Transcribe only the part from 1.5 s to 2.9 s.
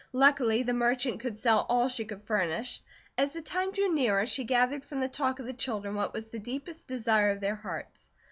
all she could furnish.